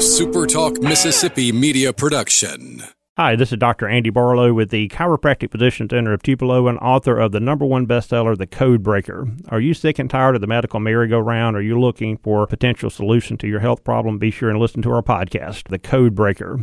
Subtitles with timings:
[0.00, 2.82] SuperTalk Mississippi media production.
[3.18, 3.86] Hi, this is Dr.
[3.86, 7.86] Andy Barlow with the Chiropractic Physician Center of Tupelo and author of the number one
[7.86, 9.28] bestseller, The Code Breaker.
[9.50, 11.54] Are you sick and tired of the medical merry-go-round?
[11.54, 14.18] Are you looking for a potential solution to your health problem?
[14.18, 16.60] Be sure and listen to our podcast, The Code Breaker.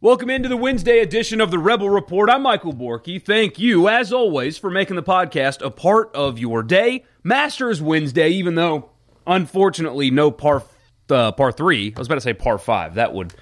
[0.00, 2.30] Welcome into the Wednesday edition of the Rebel Report.
[2.30, 3.22] I'm Michael Borky.
[3.22, 7.04] Thank you, as always, for making the podcast a part of your day.
[7.22, 8.88] Masters Wednesday, even though
[9.26, 10.62] unfortunately no par
[11.10, 11.92] uh, par three.
[11.94, 12.94] I was about to say par five.
[12.94, 13.34] That would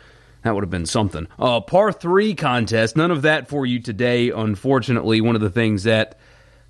[0.43, 1.29] that would have been something.
[1.39, 2.97] Uh, par three contest.
[2.97, 4.31] None of that for you today.
[4.31, 6.19] Unfortunately, one of the things that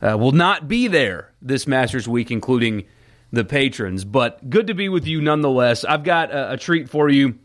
[0.01, 2.85] uh, will not be there this Masters week, including
[3.33, 4.05] the patrons.
[4.05, 5.85] But good to be with you nonetheless.
[5.85, 7.39] I've got a, a treat for you.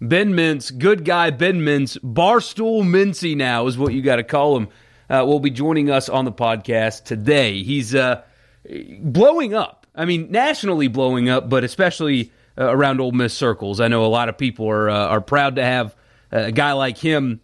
[0.00, 4.56] Ben Mintz, good guy Ben Mintz, Barstool Mincy now is what you got to call
[4.56, 4.68] him.
[5.08, 7.62] Uh, will be joining us on the podcast today.
[7.62, 8.22] He's uh,
[9.00, 9.86] blowing up.
[9.94, 13.80] I mean, nationally blowing up, but especially uh, around Ole Miss circles.
[13.80, 15.96] I know a lot of people are uh, are proud to have
[16.30, 17.40] a guy like him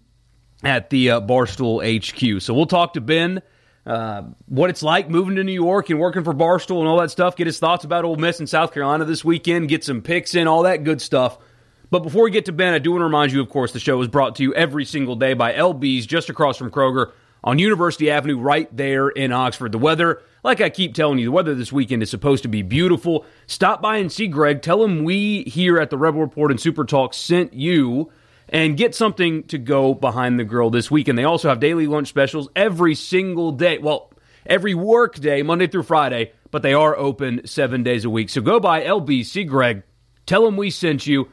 [0.64, 2.42] at the uh, Barstool HQ.
[2.42, 3.42] So we'll talk to Ben.
[3.84, 7.11] Uh, what it's like moving to New York and working for Barstool and all that
[7.11, 7.34] stuff.
[7.34, 9.69] Get his thoughts about Ole Miss and South Carolina this weekend.
[9.69, 11.39] Get some picks in, all that good stuff.
[11.91, 13.81] But before we get to Ben, I do want to remind you, of course, the
[13.81, 17.12] show is brought to you every single day by LB's just across from Kroger
[17.45, 19.73] on University Avenue, right there in Oxford.
[19.73, 22.62] The weather like I keep telling you, the weather this weekend is supposed to be
[22.62, 23.25] beautiful.
[23.47, 24.61] Stop by and see Greg.
[24.61, 28.11] Tell him we here at the Rebel Report and Super Talk sent you
[28.48, 31.17] and get something to go behind the grill this weekend.
[31.17, 33.79] They also have daily lunch specials every single day.
[33.79, 34.13] Well,
[34.45, 38.29] every work day, Monday through Friday, but they are open seven days a week.
[38.29, 39.85] So go by LB, see Greg,
[40.27, 41.29] tell him we sent you,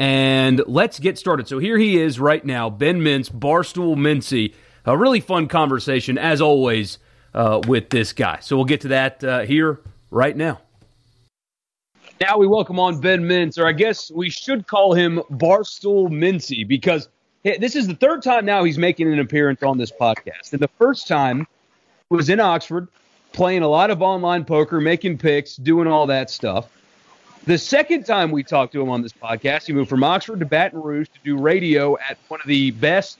[0.00, 1.46] and let's get started.
[1.46, 4.54] So here he is right now, Ben Mintz, Barstool Mincy.
[4.88, 6.98] A really fun conversation, as always
[7.34, 8.38] uh, with this guy.
[8.40, 9.80] So we'll get to that uh, here
[10.10, 10.60] right now.
[12.22, 16.66] Now we welcome on Ben Mintz, or I guess we should call him Barstool Mincy,
[16.66, 17.10] because
[17.42, 20.52] this is the third time now he's making an appearance on this podcast.
[20.54, 21.46] And the first time
[22.08, 22.88] was in Oxford,
[23.34, 26.70] playing a lot of online poker, making picks, doing all that stuff.
[27.44, 30.46] The second time we talked to him on this podcast, he moved from Oxford to
[30.46, 33.18] Baton Rouge to do radio at one of the best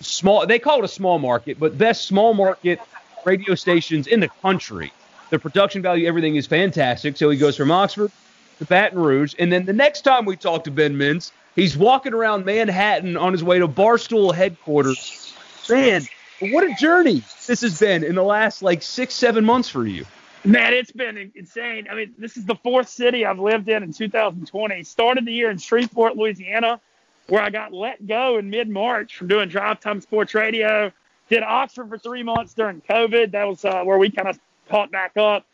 [0.00, 2.80] small, they call it a small market, but best small market
[3.24, 4.92] radio stations in the country.
[5.30, 7.16] The production value, everything is fantastic.
[7.16, 8.12] So he goes from Oxford
[8.58, 9.34] to Baton Rouge.
[9.38, 13.32] And then the next time we talk to Ben Mintz, he's walking around Manhattan on
[13.32, 15.34] his way to Barstool headquarters.
[15.68, 16.06] Man,
[16.40, 20.04] what a journey this has been in the last like six, seven months for you.
[20.44, 21.88] Man, it's been insane.
[21.90, 24.84] I mean, this is the fourth city I've lived in in 2020.
[24.84, 26.80] Started the year in Shreveport, Louisiana,
[27.28, 30.92] where I got let go in mid March from doing drive time sports radio
[31.28, 33.32] did Oxford for three months during COVID.
[33.32, 34.38] That was uh, where we kind of
[34.68, 35.44] caught back up.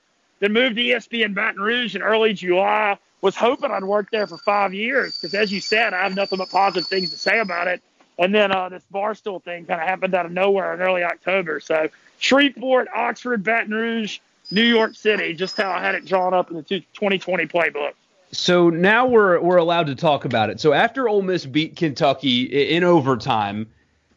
[0.40, 2.98] Then moved to ESPN Baton Rouge in early July.
[3.20, 6.38] Was hoping I'd work there for five years because, as you said, I have nothing
[6.38, 7.80] but positive things to say about it.
[8.18, 11.60] And then uh, this barstool thing kind of happened out of nowhere in early October.
[11.60, 11.88] So
[12.18, 14.18] Shreveport, Oxford, Baton Rouge,
[14.50, 17.92] New York City, just how I had it drawn up in the 2020 playbook.
[18.32, 20.60] So now we're we're allowed to talk about it.
[20.60, 23.66] So after Ole Miss beat Kentucky in overtime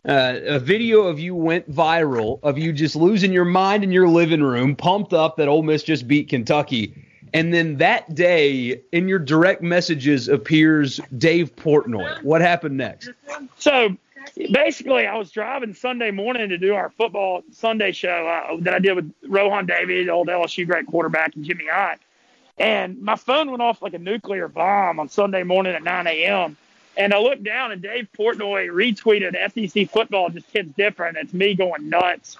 [0.07, 4.07] uh, a video of you went viral of you just losing your mind in your
[4.07, 6.93] living room, pumped up that Ole Miss just beat Kentucky.
[7.33, 12.23] And then that day, in your direct messages, appears Dave Portnoy.
[12.23, 13.09] What happened next?
[13.57, 13.97] So
[14.51, 18.79] basically, I was driving Sunday morning to do our football Sunday show uh, that I
[18.79, 21.99] did with Rohan the old LSU great quarterback, and Jimmy Ott.
[22.57, 26.57] And my phone went off like a nuclear bomb on Sunday morning at 9 a.m.
[26.97, 31.17] And I looked down and Dave Portnoy retweeted SEC football just hits different.
[31.17, 32.37] It's me going nuts,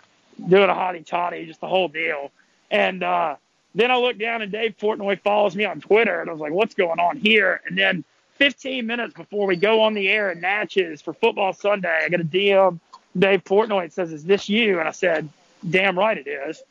[0.48, 2.32] doing a hotty toddy, just the whole deal.
[2.72, 3.36] And uh,
[3.74, 6.54] then I looked down and Dave Portnoy follows me on Twitter and I was like,
[6.54, 7.62] what's going on here?
[7.68, 8.06] And then
[8.38, 12.22] 15 minutes before we go on the air in Natchez for Football Sunday, I got
[12.22, 12.80] a DM
[13.18, 13.92] Dave Portnoy.
[13.92, 15.30] Says, "Is this you?" And I said,
[15.70, 16.62] "Damn right it is."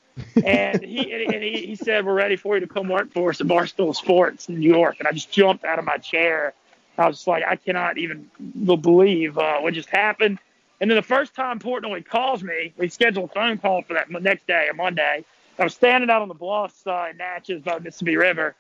[0.45, 3.41] And he and he, he said, "We're ready for you to come work for us
[3.41, 6.55] at Barstool Sports in New York." And I just jumped out of my chair
[6.99, 8.31] I was like, I cannot even
[8.65, 10.39] believe uh, what just happened.
[10.81, 14.11] And then the first time Portnoy calls me, we scheduled a phone call for that
[14.11, 15.25] next day, a Monday.
[15.59, 18.55] I was standing out on the bluffs uh, in Natchez by Mississippi River,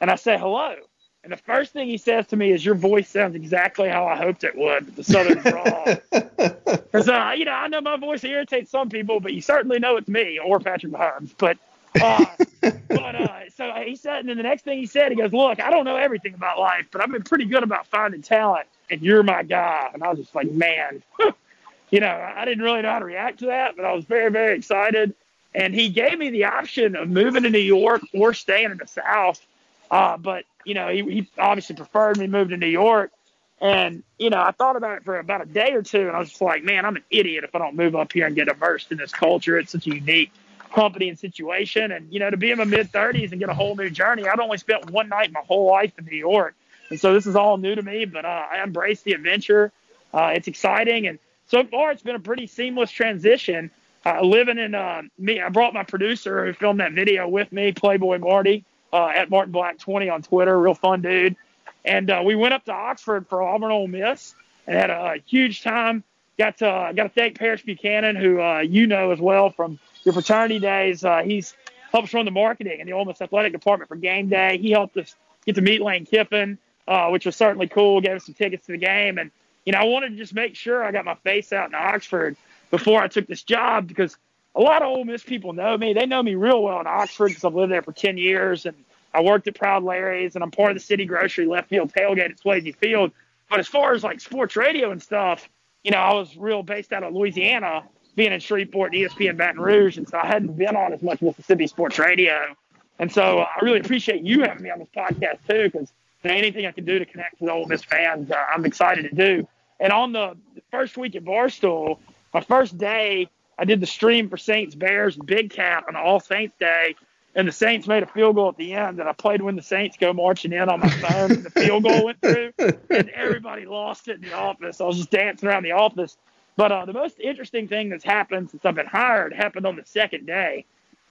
[0.00, 0.76] and I say hello.
[1.24, 4.16] And the first thing he says to me is, "Your voice sounds exactly how I
[4.16, 5.96] hoped it would, the Southern drawl."
[6.90, 9.96] Because uh, you know, I know my voice irritates some people, but you certainly know
[9.96, 11.34] it's me or Patrick Mahomes.
[11.36, 11.58] But
[12.00, 12.24] uh,
[12.88, 15.60] but uh, so he said, and then the next thing he said, he goes, "Look,
[15.60, 19.02] I don't know everything about life, but I've been pretty good about finding talent, and
[19.02, 21.02] you're my guy." And I was just like, "Man,
[21.90, 24.30] you know, I didn't really know how to react to that, but I was very,
[24.30, 25.14] very excited."
[25.54, 28.86] And he gave me the option of moving to New York or staying in the
[28.86, 29.44] South.
[29.90, 33.10] Uh, but you know, he, he obviously preferred me move to New York.
[33.58, 36.20] And, you know, I thought about it for about a day or two, and I
[36.20, 38.48] was just like, man, I'm an idiot if I don't move up here and get
[38.48, 39.58] immersed in this culture.
[39.58, 40.30] It's such a unique
[40.72, 41.90] company and situation.
[41.90, 44.28] And, you know, to be in my mid 30s and get a whole new journey,
[44.28, 46.54] I'd only spent one night my whole life in New York.
[46.90, 49.72] And so this is all new to me, but uh, I embrace the adventure.
[50.12, 51.06] Uh, it's exciting.
[51.06, 53.70] And so far, it's been a pretty seamless transition.
[54.04, 57.72] Uh, living in uh, me, I brought my producer who filmed that video with me,
[57.72, 60.58] Playboy Marty, uh, at Martin Black 20 on Twitter.
[60.58, 61.36] Real fun dude.
[61.84, 64.34] And uh, we went up to Oxford for Auburn Ole Miss
[64.66, 66.04] and had a, a huge time.
[66.38, 70.60] Got to got to thank Parrish Buchanan, who you know as well from your fraternity
[70.60, 71.04] days.
[71.24, 71.56] he's
[71.90, 74.58] helps run the marketing in the Ole Miss athletic department for game day.
[74.58, 76.58] He helped us get to meet Lane Kiffin
[76.88, 78.00] uh, which was certainly cool.
[78.00, 79.30] Gave us some tickets to the game, and
[79.64, 82.36] you know I wanted to just make sure I got my face out in Oxford
[82.70, 84.16] before I took this job because
[84.58, 85.92] a lot of Ole Miss people know me.
[85.92, 88.76] They know me real well in Oxford because I've lived there for ten years, and
[89.14, 92.30] I worked at Proud Larry's, and I'm part of the City Grocery left field tailgate
[92.30, 93.12] at Swayze Field.
[93.48, 95.48] But as far as like sports radio and stuff,
[95.84, 97.84] you know, I was real based out of Louisiana,
[98.16, 101.68] being in Shreveport, ESPN Baton Rouge, and so I hadn't been on as much Mississippi
[101.68, 102.56] sports radio.
[102.98, 105.92] And so I really appreciate you having me on this podcast too, because
[106.24, 109.46] anything I can do to connect with Ole Miss fans, uh, I'm excited to do.
[109.78, 110.36] And on the
[110.72, 111.98] first week at Barstool,
[112.34, 113.28] my first day,
[113.58, 116.94] I did the stream for Saints Bears Big Cat on All Saints Day,
[117.34, 119.62] and the Saints made a field goal at the end, and I played when the
[119.62, 123.66] Saints go marching in on my phone, and the field goal went through, and everybody
[123.66, 124.80] lost it in the office.
[124.80, 126.16] I was just dancing around the office.
[126.56, 129.84] But uh, the most interesting thing that's happened since I've been hired happened on the
[129.84, 130.64] second day,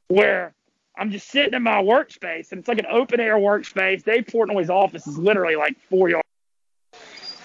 [0.08, 0.54] where
[0.98, 4.04] I'm just sitting in my workspace, and it's like an open air workspace.
[4.04, 6.28] Dave Portnoy's office is literally like four yards.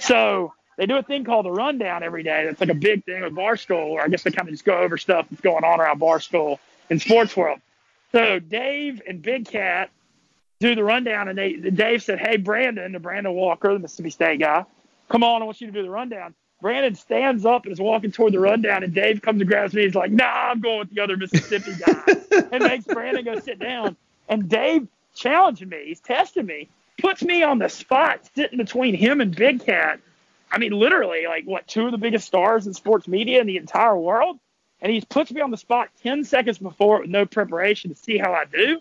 [0.00, 2.44] So they do a thing called the rundown every day.
[2.44, 4.78] That's like a big thing with Barstool, or I guess they kind of just go
[4.78, 6.58] over stuff that's going on around Barstool
[6.90, 7.60] in sports world.
[8.10, 9.90] So Dave and Big Cat
[10.58, 14.40] do the rundown, and they Dave said, "Hey, Brandon, the Brandon Walker, the Mississippi State
[14.40, 14.64] guy,
[15.08, 18.10] come on, I want you to do the rundown." Brandon stands up and is walking
[18.10, 19.82] toward the rundown, and Dave comes and grabs me.
[19.82, 23.60] He's like, "Nah, I'm going with the other Mississippi guy," and makes Brandon go sit
[23.60, 23.96] down.
[24.28, 26.68] And Dave challenging me, he's testing me,
[26.98, 30.00] puts me on the spot, sitting between him and Big Cat.
[30.52, 33.56] I mean, literally, like what two of the biggest stars in sports media in the
[33.56, 34.38] entire world,
[34.82, 38.18] and he puts me on the spot ten seconds before with no preparation to see
[38.18, 38.78] how I do.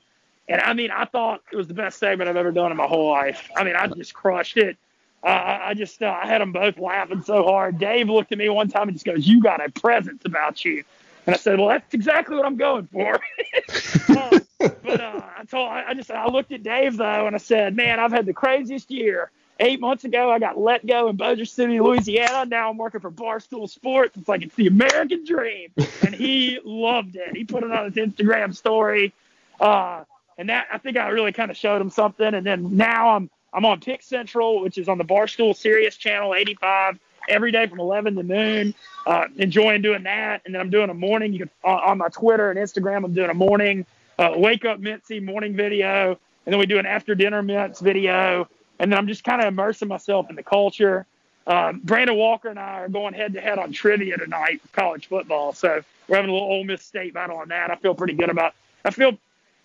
[0.49, 2.87] And I mean, I thought it was the best segment I've ever done in my
[2.87, 3.49] whole life.
[3.55, 4.77] I mean, I just crushed it.
[5.23, 7.79] Uh, I just uh, I had them both laughing so hard.
[7.79, 10.83] Dave looked at me one time and just goes, "You got a presence about you,"
[11.25, 13.15] and I said, "Well, that's exactly what I'm going for."
[14.09, 17.75] uh, but uh, I told I just I looked at Dave though and I said,
[17.75, 21.45] "Man, I've had the craziest year." Eight months ago, I got let go in Bossier
[21.45, 22.45] City, Louisiana.
[22.45, 24.17] Now I'm working for Barstool Sports.
[24.17, 25.71] It's like it's the American dream,
[26.03, 27.37] and he loved it.
[27.37, 29.13] He put it on his Instagram story,
[29.59, 30.03] uh,
[30.39, 32.33] and that I think I really kind of showed him something.
[32.33, 36.33] And then now I'm I'm on Pick Central, which is on the Barstool Sirius channel
[36.33, 36.97] 85
[37.29, 38.73] every day from 11 to noon.
[39.05, 41.33] Uh, enjoying doing that, and then I'm doing a morning.
[41.33, 43.05] You can on, on my Twitter and Instagram.
[43.05, 43.85] I'm doing a morning
[44.17, 48.47] uh, wake up Mincy morning video, and then we do an after dinner Mints video,
[48.81, 51.05] and then I'm just kind of immersing myself in the culture.
[51.45, 55.53] Um, Brandon Walker and I are going head to head on trivia tonight college football,
[55.53, 57.69] so we're having a little Ole Miss State battle on that.
[57.69, 58.55] I feel pretty good about.
[58.83, 59.17] I feel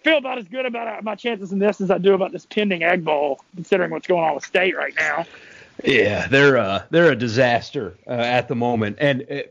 [0.04, 2.82] feel about as good about my chances in this as I do about this pending
[2.82, 5.24] Egg Bowl, considering what's going on with State right now.
[5.82, 9.42] Yeah, they're uh, they're a disaster uh, at the moment, and uh,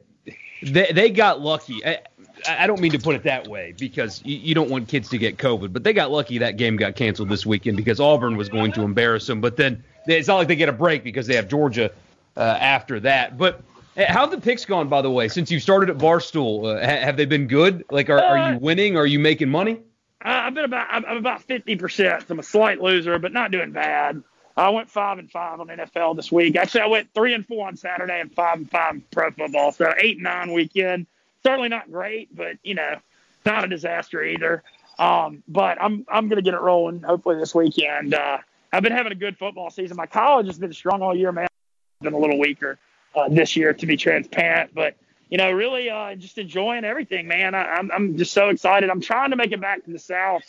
[0.66, 1.86] they they got lucky.
[1.86, 2.00] I,
[2.48, 5.18] I, don't mean to put it that way because you, you, don't want kids to
[5.18, 8.50] get COVID, but they got lucky that game got canceled this weekend because Auburn was
[8.50, 9.42] going to embarrass them.
[9.42, 11.92] But then it's not like they get a break because they have Georgia
[12.36, 13.38] uh, after that.
[13.38, 13.62] But
[13.98, 16.76] how have the picks gone, by the way, since you started at Barstool?
[16.76, 17.86] Uh, have they been good?
[17.90, 18.98] Like, are, are you uh, winning?
[18.98, 19.80] Are you making money?
[20.22, 22.26] I've been about I'm about fifty percent.
[22.30, 24.24] I'm a slight loser, but not doing bad.
[24.58, 26.56] I went five and five on NFL this week.
[26.56, 29.72] Actually, I went three and four on Saturday and five and five pro football.
[29.72, 31.08] So eight and nine weekend.
[31.44, 32.96] Certainly not great, but you know,
[33.46, 34.64] not a disaster either.
[34.98, 38.14] Um, but I'm I'm gonna get it rolling hopefully this weekend.
[38.14, 38.38] Uh,
[38.72, 39.98] I've been having a good football season.
[39.98, 41.48] My college has been strong all year, man.
[42.02, 42.78] Been a little weaker
[43.14, 44.96] uh, this year to be transparent, but
[45.30, 47.56] you know, really uh, just enjoying everything, man.
[47.56, 48.90] I, I'm, I'm just so excited.
[48.90, 50.44] I'm trying to make it back to the South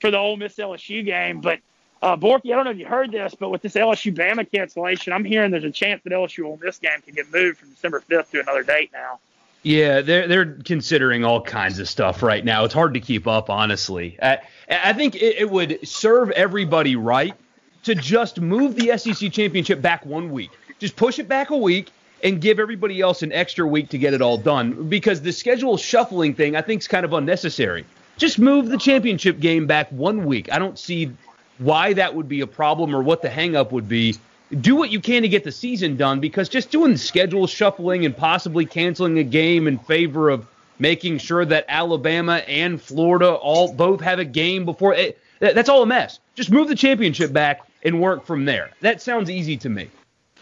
[0.00, 1.58] for the Ole Miss LSU game, but
[2.02, 5.12] uh, Borky, I don't know if you heard this, but with this LSU Bama cancellation,
[5.12, 8.02] I'm hearing there's a chance that LSU Ole this game can get moved from December
[8.08, 9.18] 5th to another date now.
[9.62, 12.64] Yeah, they're they're considering all kinds of stuff right now.
[12.64, 14.16] It's hard to keep up, honestly.
[14.22, 14.38] I,
[14.70, 17.34] I think it, it would serve everybody right
[17.82, 20.50] to just move the SEC championship back one week.
[20.78, 21.90] Just push it back a week
[22.24, 25.76] and give everybody else an extra week to get it all done because the schedule
[25.76, 27.84] shuffling thing I think is kind of unnecessary.
[28.16, 30.50] Just move the championship game back one week.
[30.50, 31.12] I don't see
[31.60, 34.16] why that would be a problem or what the hangup would be.
[34.60, 38.16] do what you can to get the season done because just doing schedule shuffling and
[38.16, 40.44] possibly canceling a game in favor of
[40.80, 45.82] making sure that Alabama and Florida all both have a game before it, that's all
[45.82, 46.18] a mess.
[46.34, 48.70] Just move the championship back and work from there.
[48.80, 49.88] That sounds easy to me.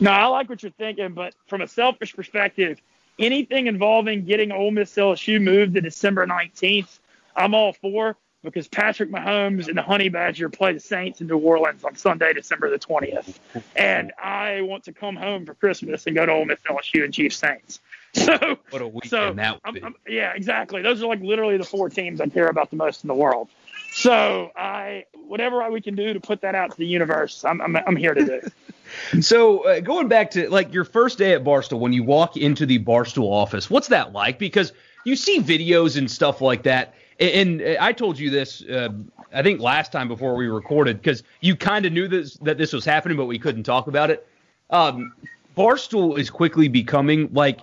[0.00, 2.80] No, I like what you're thinking, but from a selfish perspective,
[3.18, 6.98] anything involving getting Ole Miss LSU moved to December 19th,
[7.34, 11.38] I'm all for because Patrick Mahomes and the Honey Badger play the Saints in New
[11.38, 13.38] Orleans on Sunday, December the 20th.
[13.74, 17.12] And I want to come home for Christmas and go to Ole Miss LSU and
[17.12, 17.80] Chiefs Saints.
[18.14, 19.82] So, what a weekend so that would be.
[19.82, 20.80] I'm, I'm, yeah, exactly.
[20.80, 23.48] Those are like literally the four teams I care about the most in the world.
[23.92, 27.76] So I, whatever we can do to put that out to the universe, I'm, I'm,
[27.76, 29.20] I'm here to do.
[29.20, 32.64] so uh, going back to like your first day at Barstool, when you walk into
[32.64, 34.38] the Barstool office, what's that like?
[34.38, 34.72] Because
[35.04, 36.94] you see videos and stuff like that.
[37.20, 38.90] And, and I told you this, uh,
[39.32, 42.72] I think last time before we recorded, because you kind of knew this, that this
[42.72, 44.26] was happening, but we couldn't talk about it.
[44.70, 45.12] Um,
[45.56, 47.60] Barstool is quickly becoming like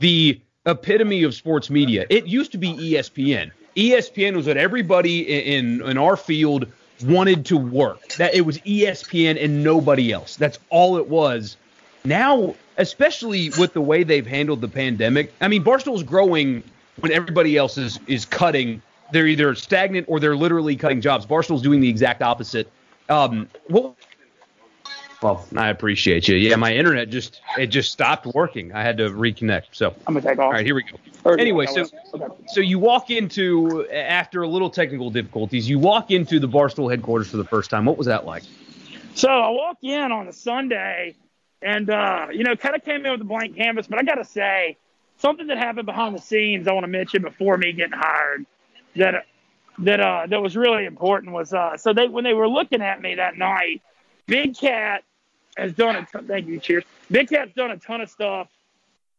[0.00, 2.06] the epitome of sports media.
[2.10, 3.50] It used to be ESPN.
[3.76, 5.20] ESPN was what everybody
[5.56, 6.66] in in our field
[7.04, 8.08] wanted to work.
[8.14, 10.36] That it was ESPN and nobody else.
[10.36, 11.56] That's all it was.
[12.04, 16.62] Now, especially with the way they've handled the pandemic, I mean, Barstool's growing
[17.00, 18.82] when everybody else is is cutting.
[19.12, 21.26] They're either stagnant or they're literally cutting jobs.
[21.26, 22.70] Barstool's doing the exact opposite.
[23.08, 23.96] Um, well,
[25.22, 26.36] well, I appreciate you.
[26.36, 28.72] Yeah, my internet just it just stopped working.
[28.72, 29.64] I had to reconnect.
[29.72, 30.44] So I'm gonna take off.
[30.44, 31.32] All right, here we go.
[31.32, 31.86] Anyway, so
[32.46, 37.28] so you walk into after a little technical difficulties, you walk into the Barstool headquarters
[37.28, 37.84] for the first time.
[37.84, 38.44] What was that like?
[39.14, 41.16] So I walk in on a Sunday,
[41.62, 43.88] and uh, you know, kind of came in with a blank canvas.
[43.88, 44.76] But I gotta say,
[45.16, 48.46] something that happened behind the scenes I want to mention before me getting hired
[48.98, 49.26] that
[49.80, 53.00] that uh, that was really important was uh, so they when they were looking at
[53.00, 53.82] me that night,
[54.26, 55.04] Big Cat
[55.56, 56.84] has done a ton, thank you, cheers.
[57.10, 58.48] Big Cat's done a ton of stuff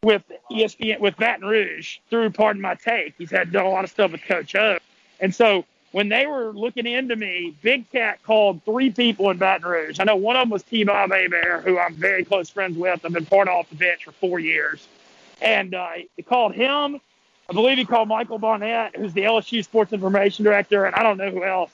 [0.03, 3.15] with ESPN with Baton Rouge through Pardon My Take.
[3.17, 4.77] He's had done a lot of stuff with Coach O,
[5.19, 9.67] and so when they were looking into me, Big Cat called three people in Baton
[9.67, 9.99] Rouge.
[9.99, 10.83] I know one of them was T.
[10.83, 13.03] Bob Hebert, who I'm very close friends with.
[13.03, 14.87] I've been part off the bench for four years,
[15.41, 16.99] and uh, he called him.
[17.49, 21.17] I believe he called Michael Bonnette, who's the LSU Sports Information Director, and I don't
[21.17, 21.71] know who else.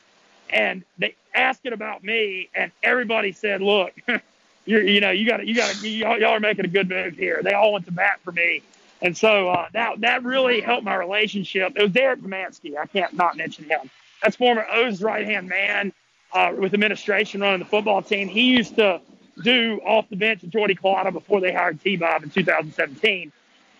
[0.49, 3.93] And they asked it about me, and everybody said, "Look."
[4.65, 7.41] you're, you know, you got you got y'all, y'all are making a good move here.
[7.43, 8.61] They all went to bat for me,
[9.01, 11.73] and so uh, that that really helped my relationship.
[11.75, 12.77] It was Derek Ponamsky.
[12.77, 13.89] I can't not mention him.
[14.21, 15.93] That's former O's right hand man
[16.33, 18.27] uh, with administration running the football team.
[18.27, 19.01] He used to
[19.43, 23.31] do off the bench with Jordy Culotta before they hired T Bob in 2017,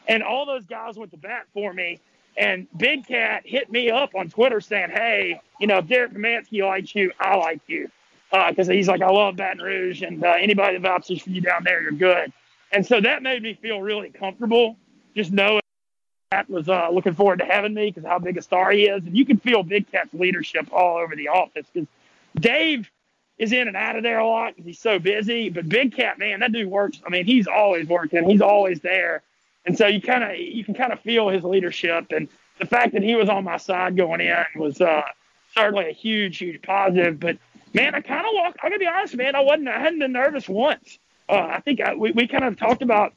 [0.07, 1.99] and all those guys went to bat for me.
[2.37, 6.65] And Big Cat hit me up on Twitter saying, "Hey, you know, if Derek Ponamsky
[6.65, 7.89] likes you, I like you."
[8.49, 11.41] because uh, he's like, I love Baton Rouge, and uh, anybody that vouches for you
[11.41, 12.31] down there, you're good.
[12.71, 14.75] And so that made me feel really comfortable,
[15.15, 15.61] just knowing
[16.31, 19.05] that was uh, looking forward to having me because how big a star he is,
[19.05, 21.87] and you can feel Big Cat's leadership all over the office because
[22.35, 22.89] Dave
[23.37, 25.49] is in and out of there a lot because he's so busy.
[25.49, 26.99] But Big Cat, man, that dude works.
[27.05, 28.27] I mean, he's always working.
[28.29, 29.21] He's always there,
[29.65, 32.27] and so you kind of you can kind of feel his leadership and
[32.59, 35.01] the fact that he was on my side going in was uh,
[35.53, 37.19] certainly a huge, huge positive.
[37.19, 37.37] But
[37.73, 38.59] man, I kind of walked.
[38.63, 39.35] I'm gonna be honest, man.
[39.35, 39.67] I wasn't.
[39.67, 40.99] I hadn't been nervous once.
[41.27, 43.13] Uh, I think I, we we kind of talked about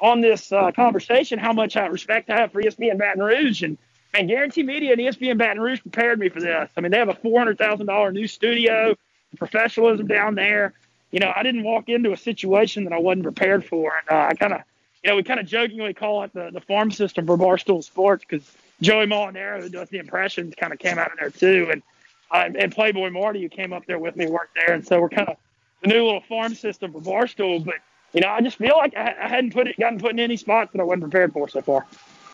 [0.00, 3.78] on this uh, conversation how much I respect I have for ESPN Baton Rouge and
[4.14, 6.70] and Guaranty Media and ESPN Baton Rouge prepared me for this.
[6.76, 8.96] I mean, they have a four hundred thousand dollar new studio,
[9.36, 10.74] professionalism down there.
[11.12, 14.28] You know, I didn't walk into a situation that I wasn't prepared for, and uh,
[14.30, 14.60] I kind of,
[15.02, 18.24] you know, we kind of jokingly call it the the farm system for Barstool Sports
[18.28, 21.82] because Joey Mulinaro, who does the impressions, kind of came out of there too, and
[22.30, 25.08] uh, and Playboy Marty, who came up there with me, worked there, and so we're
[25.08, 25.36] kind of
[25.82, 27.64] the new little farm system for Barstool.
[27.64, 27.76] But
[28.12, 30.36] you know, I just feel like I, I hadn't put it, gotten put in any
[30.36, 31.86] spots that I wasn't prepared for so far.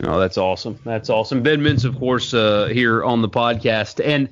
[0.03, 0.79] Oh, that's awesome.
[0.85, 1.43] That's awesome.
[1.43, 4.05] Ben Mintz, of course, uh, here on the podcast.
[4.05, 4.29] And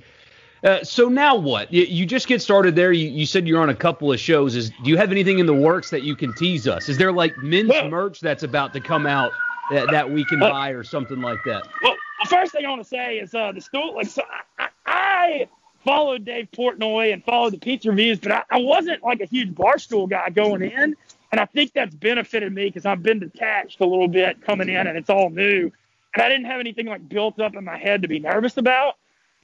[0.65, 1.73] uh, so now what?
[1.73, 2.91] You, you, just get started there.
[2.91, 4.57] You, you, said you're on a couple of shows.
[4.57, 6.89] Is do you have anything in the works that you can tease us?
[6.89, 9.31] Is there like men's well, merch that's about to come out
[9.71, 11.69] that, that we can well, buy or something like that?
[11.83, 13.95] Well, the first thing I want to say is uh, the stool.
[13.95, 14.23] Like, so
[14.59, 15.49] I, I
[15.85, 19.55] followed Dave Portnoy and followed the pizza reviews, but I, I wasn't like a huge
[19.55, 20.97] barstool guy going in.
[21.31, 24.87] And I think that's benefited me because I've been detached a little bit coming in
[24.87, 25.71] and it's all new.
[26.15, 28.95] And I didn't have anything like built up in my head to be nervous about.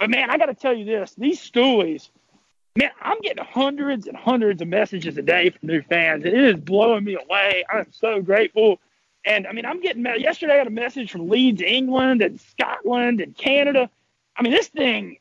[0.00, 2.09] But man, I got to tell you this these stoolies,
[2.75, 6.25] man, I'm getting hundreds and hundreds of messages a day from new fans.
[6.25, 7.64] And it is blowing me away.
[7.71, 8.80] I'm so grateful.
[9.26, 10.54] And I mean, I'm getting yesterday.
[10.54, 13.90] I got a message from Leeds, England, and Scotland, and Canada.
[14.35, 15.19] I mean, this thing,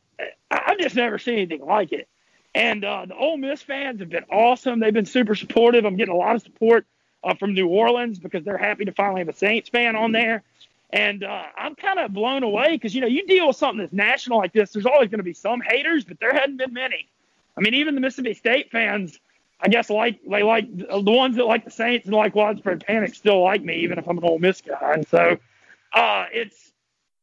[0.49, 2.07] I've just never seen anything like it.
[2.55, 4.79] And uh, the Ole Miss fans have been awesome.
[4.79, 5.83] They've been super supportive.
[5.83, 6.85] I'm getting a lot of support
[7.21, 10.43] uh, from New Orleans because they're happy to finally have a Saints fan on there.
[10.91, 13.93] And uh, I'm kind of blown away because, you know, you deal with something that's
[13.93, 17.07] national like this, there's always going to be some haters, but there hadn't been many.
[17.55, 19.19] I mean, even the Mississippi State fans,
[19.61, 23.13] I guess, like they like the ones that like the Saints and like widespread panic
[23.13, 24.93] still like me, even if I'm an Ole Miss guy.
[24.93, 25.37] And so
[25.93, 26.71] uh, it's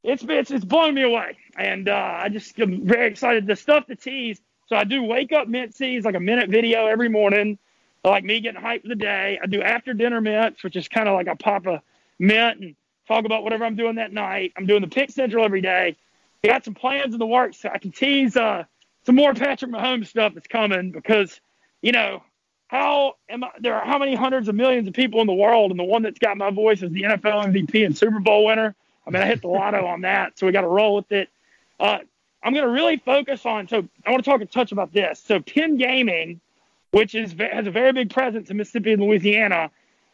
[0.04, 3.46] it's it's it's blown me away, and uh, I just am very excited.
[3.46, 4.40] The stuff to tease.
[4.68, 7.56] So I do wake up mintsies like a minute video every morning,
[8.04, 9.38] like me getting hyped for the day.
[9.42, 11.82] I do after dinner mints, which is kind of like I pop a
[12.18, 12.76] mint and
[13.06, 14.52] talk about whatever I'm doing that night.
[14.56, 15.96] I'm doing the Pick Central every day.
[16.44, 17.58] I got some plans in the works.
[17.58, 18.64] So I can tease uh,
[19.04, 21.40] some more Patrick Mahomes stuff that's coming because,
[21.82, 22.22] you know,
[22.68, 25.70] how am I, there are how many hundreds of millions of people in the world,
[25.70, 28.74] and the one that's got my voice is the NFL MVP and Super Bowl winner.
[29.06, 31.28] I mean, I hit the lotto on that, so we got to roll with it.
[31.78, 31.98] Uh,
[32.42, 33.68] I'm going to really focus on.
[33.68, 35.22] So I want to talk a touch about this.
[35.24, 36.40] So Penn Gaming,
[36.90, 39.70] which is has a very big presence in Mississippi and Louisiana,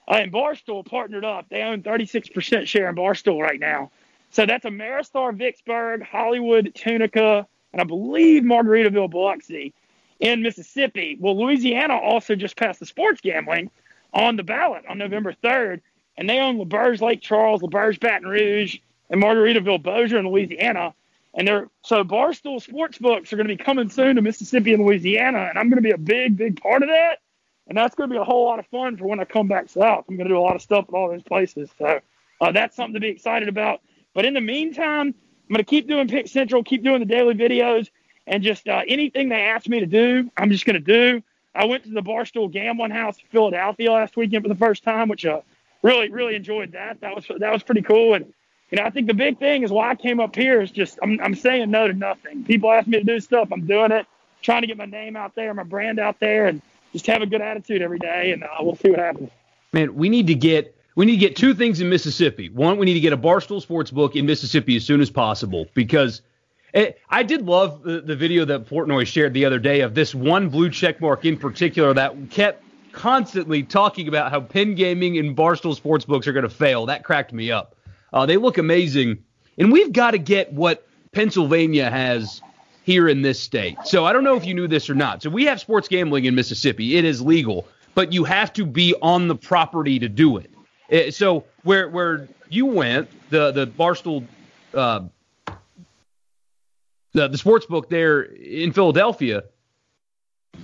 [0.08, 1.46] uh, and Barstool partnered up.
[1.48, 3.90] They own 36% share in Barstool right now.
[4.30, 9.74] So that's Ameristar Vicksburg, Hollywood, Tunica, and I believe Margaritaville, Biloxi
[10.20, 11.16] in Mississippi.
[11.20, 13.70] Well, Louisiana also just passed the sports gambling
[14.14, 15.80] on the ballot on November 3rd,
[16.16, 18.78] and they own L'Auberge Lake Charles, L'Auberge Baton Rouge,
[19.10, 20.94] and Margaritaville Bossier in Louisiana.
[21.34, 24.84] And they're so Barstool sports books are going to be coming soon to Mississippi and
[24.84, 27.20] Louisiana, and I'm going to be a big, big part of that.
[27.72, 29.70] And that's going to be a whole lot of fun for when I come back
[29.70, 30.04] south.
[30.06, 31.70] I'm going to do a lot of stuff at all those places.
[31.78, 32.00] So
[32.38, 33.80] uh, that's something to be excited about.
[34.12, 37.32] But in the meantime, I'm going to keep doing Pick Central, keep doing the daily
[37.32, 37.88] videos,
[38.26, 41.22] and just uh, anything they ask me to do, I'm just going to do.
[41.54, 45.08] I went to the Barstool Gambling House in Philadelphia last weekend for the first time,
[45.08, 45.40] which uh,
[45.80, 47.00] really, really enjoyed that.
[47.00, 48.12] That was that was pretty cool.
[48.12, 48.34] And
[48.70, 50.98] you know, I think the big thing is why I came up here is just
[51.02, 52.44] I'm I'm saying no to nothing.
[52.44, 54.04] People ask me to do stuff, I'm doing it,
[54.42, 56.60] trying to get my name out there, my brand out there, and
[56.92, 59.30] just have a good attitude every day, and uh, we'll see what happens.
[59.72, 62.50] Man, we need to get we need to get two things in Mississippi.
[62.50, 65.66] One, we need to get a Barstool Sports book in Mississippi as soon as possible
[65.72, 66.20] because
[66.74, 70.14] it, I did love the, the video that Portnoy shared the other day of this
[70.14, 75.34] one blue check mark in particular that kept constantly talking about how Penn Gaming and
[75.34, 76.86] Barstool Sports books are going to fail.
[76.86, 77.76] That cracked me up.
[78.12, 79.24] Uh, they look amazing,
[79.56, 82.42] and we've got to get what Pennsylvania has
[82.84, 83.76] here in this state.
[83.84, 85.22] So I don't know if you knew this or not.
[85.22, 86.96] So we have sports gambling in Mississippi.
[86.96, 90.50] It is legal, but you have to be on the property to do it.
[90.92, 94.26] Uh, so where where you went, the the Barstool,
[94.74, 95.02] uh,
[97.12, 99.44] the the sports book there in Philadelphia.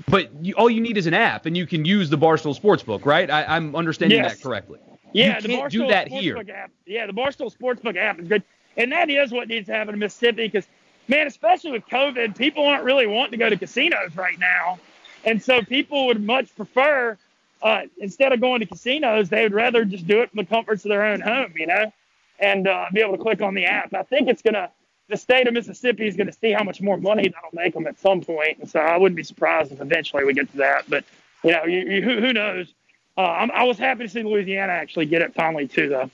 [0.06, 3.06] But you, all you need is an app, and you can use the Barstool Sportsbook,
[3.06, 3.30] right?
[3.30, 4.36] I, am understanding yes.
[4.36, 4.78] that correctly.
[5.14, 6.44] Yeah, you the can't Barstool do that Sportsbook here.
[6.54, 6.70] App.
[6.84, 8.42] Yeah, the Barstool Sportsbook app is good,
[8.76, 10.68] and that is what needs to happen in Mississippi because
[11.08, 14.78] man, especially with COVID, people aren't really wanting to go to casinos right now.
[15.24, 17.16] And so people would much prefer,
[17.62, 20.84] uh, instead of going to casinos, they would rather just do it from the comforts
[20.84, 21.92] of their own home, you know,
[22.38, 23.92] and uh, be able to click on the app.
[23.94, 24.70] I think it's going to,
[25.08, 27.86] the state of Mississippi is going to see how much more money that'll make them
[27.86, 28.58] at some point.
[28.58, 30.88] And so I wouldn't be surprised if eventually we get to that.
[30.88, 31.04] But,
[31.42, 32.72] you know, you, you, who, who knows?
[33.16, 36.10] Uh, I was happy to see Louisiana actually get it finally, too, though.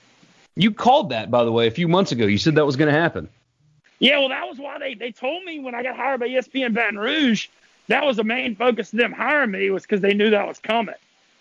[0.55, 2.25] You called that, by the way, a few months ago.
[2.25, 3.29] You said that was going to happen.
[3.99, 6.73] Yeah, well, that was why they, they told me when I got hired by ESPN
[6.73, 7.47] Baton Rouge,
[7.87, 10.59] that was the main focus of them hiring me was because they knew that was
[10.59, 10.95] coming,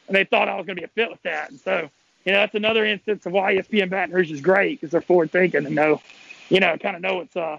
[0.06, 1.50] and they thought I was going to be a fit with that.
[1.50, 1.90] And so,
[2.24, 5.30] you know, that's another instance of why ESPN Baton Rouge is great because they're forward
[5.32, 6.00] thinking and know,
[6.48, 7.58] you know, kind of know what's uh,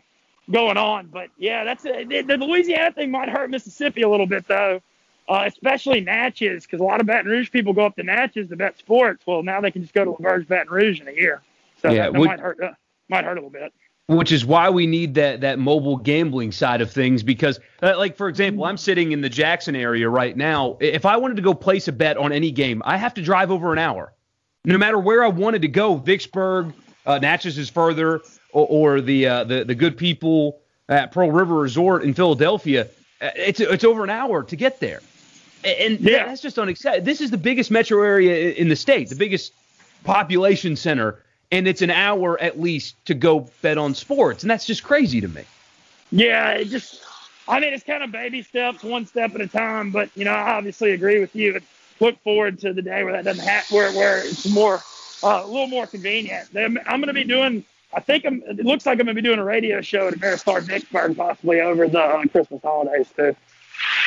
[0.50, 1.08] going on.
[1.08, 4.82] But yeah, that's uh, the, the Louisiana thing might hurt Mississippi a little bit though,
[5.28, 8.56] uh, especially Natchez because a lot of Baton Rouge people go up to Natchez to
[8.56, 9.26] bet sports.
[9.26, 11.42] Well, now they can just go to L'Auberge Baton Rouge in a year,
[11.82, 12.62] so Yeah, that, that would- might hurt.
[12.62, 12.72] Uh,
[13.10, 13.72] might hurt a little bit.
[14.08, 18.16] Which is why we need that that mobile gambling side of things because uh, like
[18.16, 20.78] for example i'm sitting in the jackson area right now.
[20.80, 23.52] If i wanted to go place a bet on any game i have to drive
[23.52, 24.14] over an hour.
[24.64, 26.74] No matter where i wanted to go vicksburg
[27.06, 31.56] uh, natchez is further or, or the, uh, the the good people at pearl river
[31.56, 32.88] resort in philadelphia
[33.22, 35.02] uh, it's it's over an hour to get there.
[35.64, 36.28] And Yeah.
[36.28, 39.52] that's just unacceptable this is the biggest metro area in the state the biggest
[40.04, 41.24] population center
[41.56, 45.22] and it's an hour at least to go bet on sports and that's just crazy
[45.22, 45.44] to me
[46.12, 47.02] Yeah, it just,
[47.48, 49.92] I mean, it's kind of baby steps, one step at a time.
[49.92, 51.56] But you know, I obviously agree with you.
[51.56, 51.64] And
[52.00, 54.82] look forward to the day where that doesn't happen, where where it's more,
[55.24, 56.48] uh, a little more convenient.
[56.56, 57.64] I'm going to be doing.
[57.94, 60.14] I think I'm, it looks like I'm going to be doing a radio show at
[60.16, 63.36] Ameristar Vicksburg possibly over the uh, Christmas holidays too.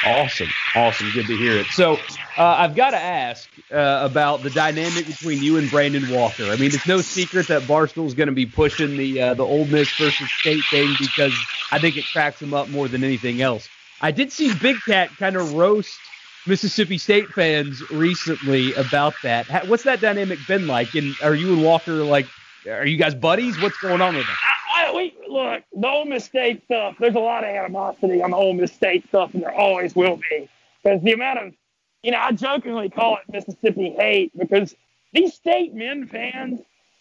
[0.05, 1.95] Awesome awesome good to hear it so
[2.37, 6.57] uh, i've got to ask uh, about the dynamic between you and brandon walker i
[6.57, 9.91] mean it's no secret that barstool's going to be pushing the uh, the ole miss
[9.97, 11.33] versus state thing because
[11.73, 13.69] i think it cracks him up more than anything else
[14.01, 15.99] I did see Big Cat kind of roast
[16.47, 19.67] Mississippi State fans recently about that.
[19.67, 20.95] What's that dynamic been like?
[20.95, 22.27] And are you and Walker like,
[22.69, 23.61] are you guys buddies?
[23.61, 24.58] What's going on with that?
[24.79, 26.97] I, we, look, the Ole Miss State stuff.
[26.99, 30.17] There's a lot of animosity on the Ole Miss State stuff, and there always will
[30.31, 30.49] be
[30.83, 31.55] because the amount of,
[32.03, 34.75] you know, I jokingly call it Mississippi hate because
[35.13, 36.61] these state men fans.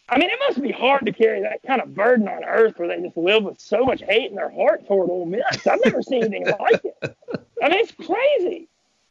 [0.10, 2.88] I mean, it must be hard to carry that kind of burden on earth where
[2.88, 5.68] they just live with so much hate in their heart toward Ole Miss.
[5.68, 7.18] I've never seen anything like it.
[7.62, 8.70] I mean, it's crazy.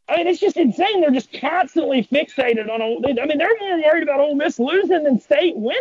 [0.08, 1.02] I mean, it's just insane.
[1.02, 3.02] They're just constantly fixated on Ole.
[3.04, 5.80] I mean, they're more worried about Ole Miss losing than State winning,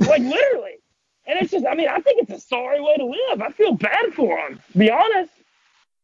[0.00, 0.81] like literally.
[1.26, 3.42] And it's just, I mean, I think it's a sorry way to live.
[3.42, 5.32] I feel bad for him, to be honest.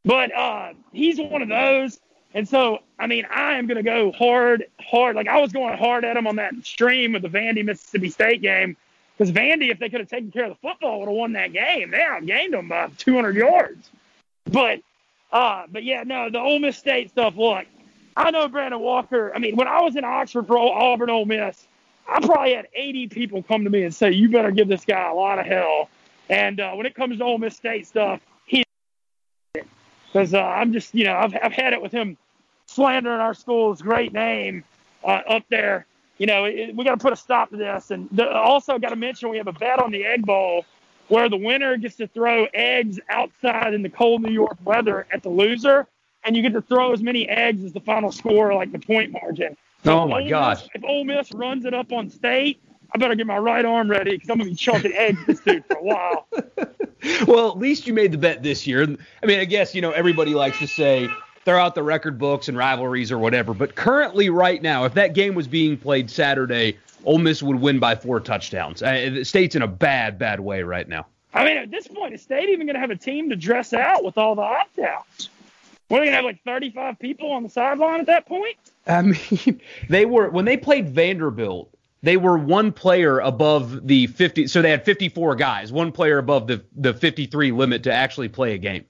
[0.04, 1.98] But uh, he's one of those.
[2.34, 5.16] And so, I mean, I am going to go hard, hard.
[5.16, 8.42] Like I was going hard at him on that stream with the Vandy Mississippi State
[8.42, 8.76] game
[9.16, 11.52] because Vandy, if they could have taken care of the football, would have won that
[11.52, 11.90] game.
[11.90, 13.90] They outgained them by 200 yards.
[14.44, 14.80] But,
[15.32, 17.34] uh, but yeah, no, the Ole Miss State stuff.
[17.36, 17.66] Look,
[18.16, 19.32] I know Brandon Walker.
[19.34, 21.66] I mean, when I was in Oxford for Auburn Ole Miss,
[22.08, 25.10] I probably had 80 people come to me and say, "You better give this guy
[25.10, 25.90] a lot of hell."
[26.28, 28.64] And uh, when it comes to Ole Miss State stuff, he
[30.12, 32.16] because uh, I'm just, you know, I've, I've had it with him
[32.66, 34.64] slandering our school's great name
[35.04, 35.86] uh, up there.
[36.18, 37.90] You know, it, we got to put a stop to this.
[37.90, 40.64] And the, also got to mention we have a bet on the Egg Bowl
[41.08, 45.22] where the winner gets to throw eggs outside in the cold New York weather at
[45.22, 45.86] the loser,
[46.24, 49.10] and you get to throw as many eggs as the final score, like the point
[49.10, 49.56] margin.
[49.84, 50.62] Oh my Ole gosh!
[50.62, 52.60] Miss, if Ole Miss runs it up on state,
[52.94, 55.40] I better get my right arm ready because I'm gonna be chucking eggs at this
[55.40, 56.26] dude for a while.
[57.26, 58.82] well, at least you made the bet this year.
[59.22, 61.08] I mean, I guess you know everybody likes to say
[61.44, 65.14] throw out the record books and rivalries or whatever, but currently, right now, if that
[65.14, 68.82] game was being played Saturday, Ole Miss would win by four touchdowns.
[68.82, 71.06] Uh, the state's in a bad, bad way right now.
[71.32, 73.72] I mean, at this point, is state even going to have a team to dress
[73.72, 75.30] out with all the opt-outs?
[75.88, 78.56] We're going to have like 35 people on the sideline at that point.
[78.88, 81.74] I mean, they were when they played Vanderbilt.
[82.00, 86.46] They were one player above the 50, so they had 54 guys, one player above
[86.46, 88.84] the the 53 limit to actually play a game.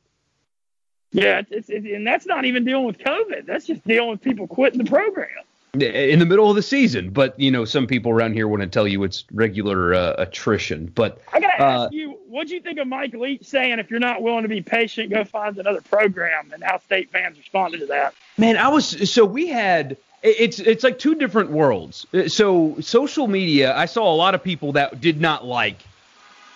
[1.11, 3.46] Yeah, it's, it's, and that's not even dealing with COVID.
[3.46, 5.28] That's just dealing with people quitting the program
[5.74, 7.11] in the middle of the season.
[7.11, 10.87] But you know, some people around here want to tell you it's regular uh, attrition.
[10.94, 13.90] But I gotta uh, ask you, what do you think of Mike Leach saying, "If
[13.90, 16.50] you're not willing to be patient, go find another program"?
[16.52, 18.14] And how state fans responded to that?
[18.38, 19.96] Man, I was so we had.
[20.22, 22.07] It's it's like two different worlds.
[22.12, 25.79] Uh, so social media, I saw a lot of people that did not like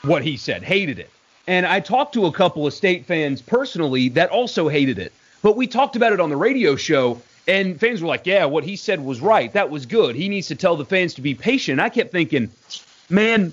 [0.03, 1.11] what he said, hated it.
[1.47, 5.13] And I talked to a couple of state fans personally that also hated it.
[5.43, 8.65] But we talked about it on the radio show, and fans were like, yeah, what
[8.65, 9.53] he said was right.
[9.53, 10.15] That was good.
[10.15, 11.81] He needs to tell the fans to be patient.
[11.81, 12.51] I kept thinking,
[13.11, 13.53] man,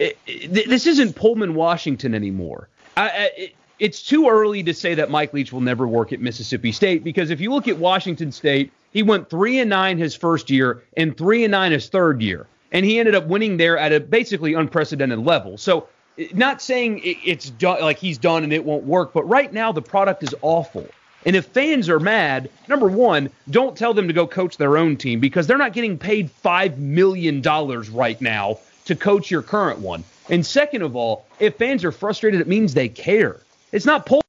[0.00, 2.68] it, it, this isn't Pullman, Washington anymore.
[2.96, 6.72] I, I, it's too early to say that Mike Leach will never work at Mississippi
[6.72, 10.50] State because if you look at Washington State, he went three and nine his first
[10.50, 13.92] year and three and nine his third year, and he ended up winning there at
[13.92, 15.58] a basically unprecedented level.
[15.58, 15.88] So,
[16.34, 19.82] not saying it's done like he's done and it won't work, but right now the
[19.82, 20.86] product is awful.
[21.24, 24.96] And if fans are mad, number one, don't tell them to go coach their own
[24.96, 30.02] team because they're not getting paid $5 million right now to coach your current one.
[30.28, 33.40] And second of all, if fans are frustrated, it means they care.
[33.72, 34.22] It's not pull.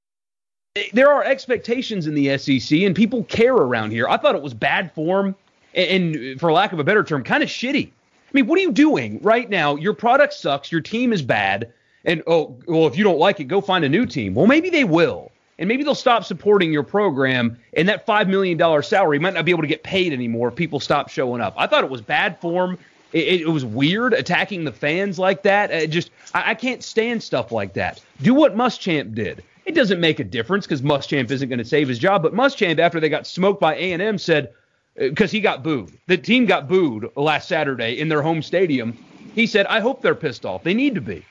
[0.93, 4.08] There are expectations in the SEC, and people care around here.
[4.08, 5.36] I thought it was bad form,
[5.73, 7.88] and for lack of a better term, kind of shitty.
[7.88, 9.75] I mean, what are you doing right now?
[9.75, 10.71] Your product sucks.
[10.71, 11.73] Your team is bad.
[12.06, 14.36] And oh, well, if you don't like it, go find a new team.
[14.36, 18.82] Well, maybe they will and maybe they'll stop supporting your program, and that $5 million
[18.82, 21.54] salary might not be able to get paid anymore if people stop showing up.
[21.58, 22.80] I thought it was bad form.
[23.13, 25.71] It, it was weird attacking the fans like that.
[25.71, 28.01] It just I, I can't stand stuff like that.
[28.21, 29.43] Do what Muschamp did.
[29.65, 32.23] It doesn't make a difference because Muschamp isn't going to save his job.
[32.23, 34.53] But Muschamp, after they got smoked by A&M, said
[34.95, 35.97] because uh, he got booed.
[36.07, 38.97] The team got booed last Saturday in their home stadium.
[39.35, 40.63] He said, "I hope they're pissed off.
[40.63, 41.25] They need to be."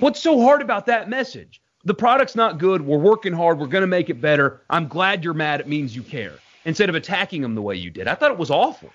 [0.00, 1.60] What's so hard about that message?
[1.84, 2.82] the product's not good.
[2.82, 3.58] We're working hard.
[3.58, 4.60] We're going to make it better.
[4.68, 5.60] I'm glad you're mad.
[5.60, 6.34] It means you care.
[6.64, 8.90] Instead of attacking them the way you did, I thought it was awful.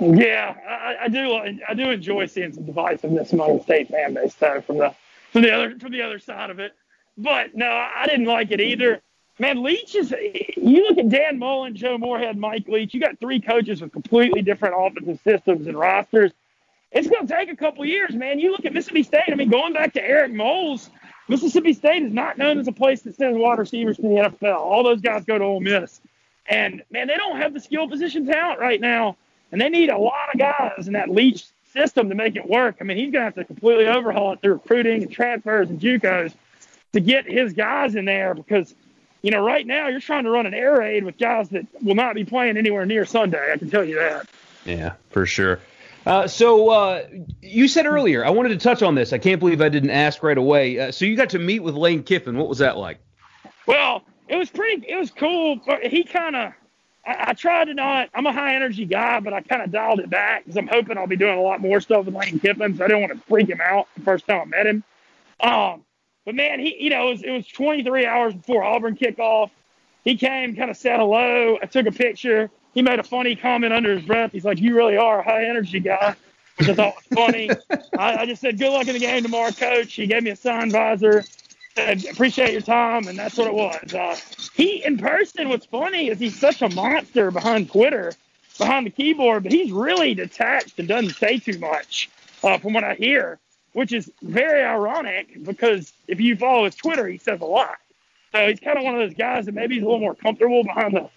[0.00, 1.34] Yeah, I, I do.
[1.68, 4.94] I do enjoy seeing some divisiveness among the state fan base, though, from the
[5.32, 6.74] from the other from the other side of it.
[7.16, 9.00] But no, I didn't like it either.
[9.38, 10.12] Man, Leach is.
[10.56, 12.92] You look at Dan Mullen, Joe Moorhead, Mike Leach.
[12.94, 16.32] You got three coaches with completely different offensive systems and rosters.
[16.90, 18.38] It's going to take a couple years, man.
[18.38, 19.24] You look at Mississippi State.
[19.28, 20.90] I mean, going back to Eric Moulds,
[21.28, 24.58] Mississippi State is not known as a place that sends wide receivers to the NFL.
[24.58, 26.00] All those guys go to Ole Miss.
[26.46, 29.16] And, man, they don't have the skill position talent right now.
[29.52, 32.76] And they need a lot of guys in that Leach system to make it work.
[32.80, 35.80] I mean, he's going to have to completely overhaul it through recruiting and transfers and
[35.80, 36.34] JUCOs
[36.92, 38.74] to get his guys in there because
[39.24, 41.94] you know, right now you're trying to run an air raid with guys that will
[41.94, 43.52] not be playing anywhere near Sunday.
[43.54, 44.28] I can tell you that.
[44.66, 45.60] Yeah, for sure.
[46.04, 47.06] Uh, so uh,
[47.40, 49.14] you said earlier, I wanted to touch on this.
[49.14, 50.78] I can't believe I didn't ask right away.
[50.78, 52.36] Uh, so you got to meet with Lane Kiffin.
[52.36, 52.98] What was that like?
[53.66, 54.86] Well, it was pretty.
[54.86, 55.58] It was cool.
[55.82, 56.52] He kind of.
[57.06, 58.10] I, I tried to not.
[58.14, 60.98] I'm a high energy guy, but I kind of dialed it back because I'm hoping
[60.98, 62.76] I'll be doing a lot more stuff with Lane Kiffin.
[62.76, 64.84] So I didn't want to freak him out the first time I met him.
[65.40, 65.84] Um,
[66.24, 69.50] but man, he, you know, it was, it was 23 hours before Auburn kickoff.
[70.04, 71.58] He came, kind of said hello.
[71.62, 74.32] I took a picture he made a funny comment under his breath.
[74.32, 76.16] He's like, "You really are a high energy guy,"
[76.56, 77.50] which I thought was funny.
[77.98, 80.36] I, I, just said, "Good luck in the game tomorrow, coach." He gave me a
[80.36, 81.24] sign visor.
[81.76, 83.94] Said, "Appreciate your time," and that's what it was.
[83.94, 84.16] Uh,
[84.54, 85.48] he in person.
[85.48, 88.12] What's funny is he's such a monster behind Twitter,
[88.58, 92.10] behind the keyboard, but he's really detached and doesn't say too much,
[92.44, 93.38] uh, from what I hear,
[93.72, 97.78] which is very ironic because if you follow his Twitter, he says a lot.
[98.32, 100.62] So he's kind of one of those guys that maybe he's a little more comfortable
[100.64, 101.08] behind the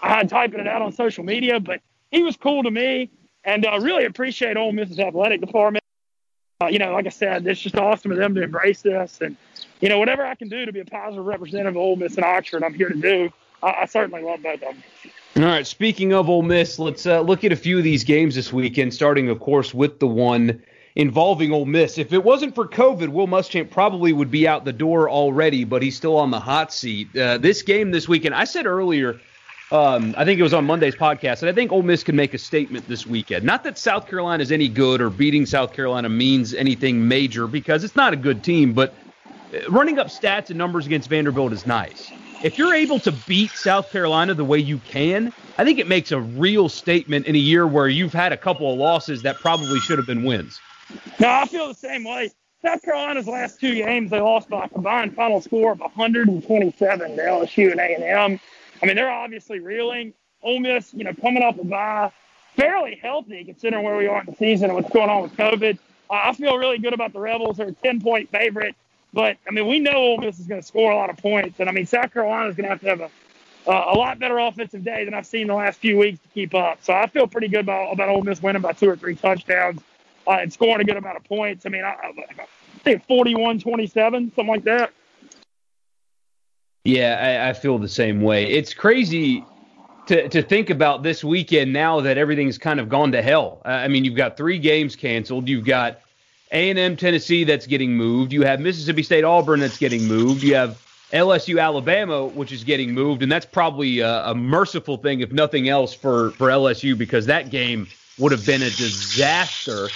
[0.00, 1.60] uh, typing it out on social media.
[1.60, 3.10] But he was cool to me,
[3.44, 5.84] and I uh, really appreciate Ole Miss's athletic department.
[6.60, 9.36] Uh, you know, like I said, it's just awesome of them to embrace this, and
[9.80, 12.24] you know, whatever I can do to be a positive representative of Ole Miss and
[12.24, 13.30] Oxford, I'm here to do.
[13.62, 14.82] I, I certainly love both of them.
[15.36, 15.66] All right.
[15.66, 18.94] Speaking of Ole Miss, let's uh, look at a few of these games this weekend.
[18.94, 20.62] Starting, of course, with the one
[20.94, 21.98] involving Ole Miss.
[21.98, 25.82] If it wasn't for COVID, Will Muschamp probably would be out the door already, but
[25.82, 27.16] he's still on the hot seat.
[27.16, 29.20] Uh, this game this weekend, I said earlier
[29.70, 32.34] um, I think it was on Monday's podcast, and I think Ole Miss can make
[32.34, 33.44] a statement this weekend.
[33.44, 37.82] Not that South Carolina is any good or beating South Carolina means anything major because
[37.82, 38.94] it's not a good team, but
[39.52, 42.12] uh, running up stats and numbers against Vanderbilt is nice.
[42.42, 46.12] If you're able to beat South Carolina the way you can, I think it makes
[46.12, 49.80] a real statement in a year where you've had a couple of losses that probably
[49.80, 50.60] should have been wins.
[51.18, 52.30] No, I feel the same way.
[52.64, 57.22] South Carolina's last two games, they lost by a combined final score of 127 to
[57.22, 58.40] LSU and A&M.
[58.84, 60.12] I mean, they're obviously reeling.
[60.42, 62.12] Ole Miss, you know, coming off a bye,
[62.54, 65.78] fairly healthy considering where we are in the season and what's going on with COVID.
[66.10, 67.56] Uh, I feel really good about the Rebels.
[67.56, 68.76] They're a 10 point favorite.
[69.14, 71.60] But, I mean, we know Ole Miss is going to score a lot of points.
[71.60, 74.18] And, I mean, South Carolina is going to have to have a, uh, a lot
[74.18, 76.84] better offensive day than I've seen the last few weeks to keep up.
[76.84, 79.80] So I feel pretty good about, about Ole Miss winning by two or three touchdowns
[80.26, 81.64] uh, and scoring a good amount of points.
[81.64, 82.46] I mean, I, I
[82.80, 84.92] think 41 27, something like that.
[86.84, 88.44] Yeah, I, I feel the same way.
[88.46, 89.44] It's crazy
[90.06, 93.62] to, to think about this weekend now that everything's kind of gone to hell.
[93.64, 95.48] I mean, you've got three games canceled.
[95.48, 96.00] You've got
[96.52, 98.32] A&M Tennessee that's getting moved.
[98.32, 100.42] You have Mississippi State Auburn that's getting moved.
[100.42, 100.78] You have
[101.12, 105.68] LSU Alabama which is getting moved, and that's probably a, a merciful thing if nothing
[105.68, 107.86] else for for LSU because that game
[108.18, 109.88] would have been a disaster.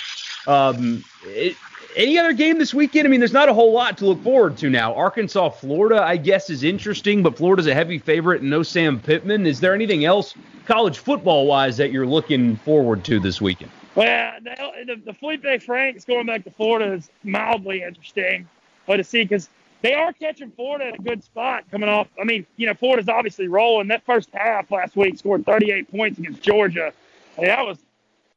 [0.47, 1.57] Um, it,
[1.97, 3.07] any other game this weekend?
[3.07, 4.95] I mean, there's not a whole lot to look forward to now.
[4.95, 9.47] Arkansas, Florida, I guess, is interesting, but Florida's a heavy favorite and no Sam Pittman.
[9.47, 10.35] Is there anything else
[10.67, 13.71] college football wise that you're looking forward to this weekend?
[13.95, 18.49] Well, the, the, the Feleipe Franks going back to Florida is mildly interesting,
[18.87, 19.49] but to see because
[19.83, 22.09] they are catching Florida at a good spot coming off.
[22.21, 23.89] I mean, you know, Florida's obviously rolling.
[23.89, 26.93] That first half last week scored 38 points against Georgia.
[27.37, 27.79] I mean, that was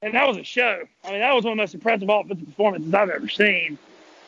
[0.02, 0.84] and that was a show.
[1.04, 3.78] I mean, that was one of the most impressive offensive performances I've ever seen.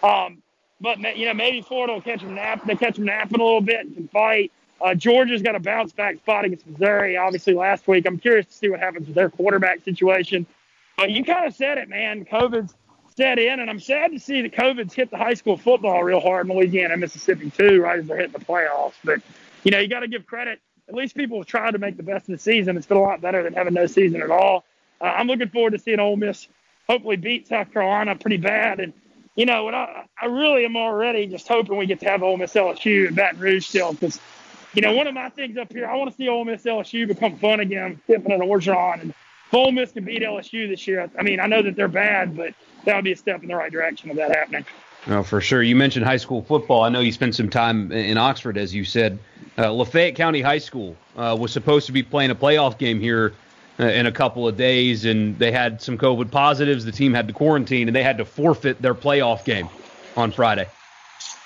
[0.03, 0.41] Um,
[0.79, 2.65] but you know, maybe Florida will catch them nap.
[2.65, 4.51] They catch them napping a little bit and can fight.
[4.81, 7.15] Uh, Georgia's got a bounce back spot against Missouri.
[7.15, 8.05] Obviously, last week.
[8.05, 10.45] I'm curious to see what happens with their quarterback situation.
[10.97, 12.25] But you kind of said it, man.
[12.25, 12.75] COVID's
[13.15, 16.19] set in, and I'm sad to see that COVID's hit the high school football real
[16.19, 18.95] hard in Louisiana and Mississippi too, right as they're hitting the playoffs.
[19.05, 19.21] But
[19.63, 20.59] you know, you got to give credit.
[20.89, 22.75] At least people have tried to make the best of the season.
[22.75, 24.65] It's been a lot better than having no season at all
[25.03, 26.47] uh, I'm looking forward to seeing Ole Miss
[26.87, 28.79] hopefully beat South Carolina pretty bad.
[28.79, 28.93] And
[29.35, 32.37] you know, what I, I really am already just hoping we get to have Ole
[32.37, 34.19] Miss LSU in Baton Rouge still because
[34.73, 37.07] you know one of my things up here I want to see Ole Miss LSU
[37.07, 39.01] become fun again, Kiffin and Orgeron.
[39.01, 41.87] And if Ole Miss can beat LSU this year, I mean I know that they're
[41.87, 42.53] bad, but
[42.85, 44.65] that would be a step in the right direction of that happening.
[45.07, 45.61] Oh, for sure.
[45.61, 46.81] You mentioned high school football.
[46.83, 49.19] I know you spent some time in Oxford, as you said.
[49.57, 53.33] Uh, Lafayette County High School uh, was supposed to be playing a playoff game here
[53.79, 56.86] in a couple of days, and they had some COVID positives.
[56.86, 59.67] The team had to quarantine, and they had to forfeit their playoff game
[60.15, 60.67] on Friday.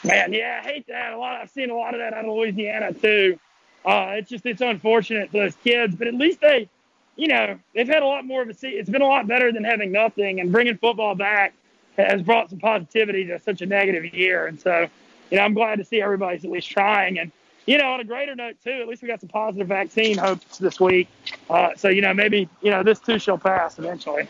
[0.03, 1.13] Man, yeah, I hate that.
[1.13, 1.41] A lot.
[1.41, 3.39] I've seen a lot of that out of Louisiana too.
[3.85, 6.69] Uh, it's just it's unfortunate for those kids, but at least they,
[7.15, 8.79] you know, they've had a lot more of a season.
[8.79, 11.53] It's been a lot better than having nothing, and bringing football back
[11.97, 14.47] has brought some positivity to such a negative year.
[14.47, 14.87] And so,
[15.31, 17.17] you know, I'm glad to see everybody's at least trying.
[17.17, 17.31] And
[17.67, 20.57] you know, on a greater note too, at least we got some positive vaccine hopes
[20.57, 21.07] this week.
[21.49, 24.27] Uh, so you know, maybe you know this too shall pass eventually.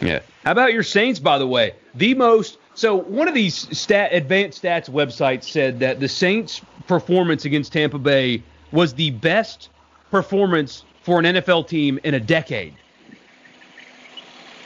[0.00, 0.20] Yeah.
[0.42, 1.74] How about your Saints, by the way?
[1.94, 2.58] The most.
[2.74, 7.98] So one of these stat advanced stats websites said that the Saints' performance against Tampa
[7.98, 9.68] Bay was the best
[10.10, 12.74] performance for an NFL team in a decade?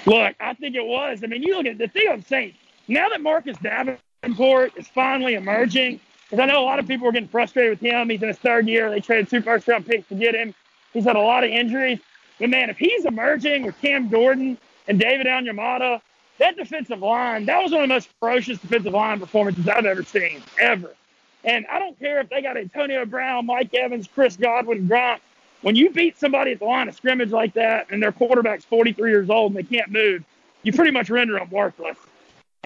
[0.05, 1.25] Look, I think it was.
[1.25, 2.55] I mean, you look at the thing I'm saying.
[2.87, 7.13] Now that Marcus Davenport is finally emerging, because I know a lot of people are
[7.13, 8.11] getting frustrated with him.
[8.11, 8.91] He's in his third year.
[8.91, 10.55] They traded two first round picks to get him.
[10.93, 12.01] He's had a lot of injuries.
[12.41, 14.59] But man, if he's emerging with Cam Jordan
[14.89, 16.01] and David Onyemata,
[16.39, 20.03] that defensive line, that was one of the most ferocious defensive line performances I've ever
[20.03, 20.95] seen, ever.
[21.45, 25.21] And I don't care if they got Antonio Brown, Mike Evans, Chris Godwin, Gronk.
[25.63, 29.11] When you beat somebody at the line of scrimmage like that and their quarterback's 43
[29.11, 30.25] years old and they can't move,
[30.63, 31.97] you pretty much render them worthless.